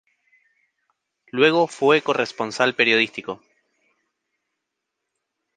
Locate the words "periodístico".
2.73-3.39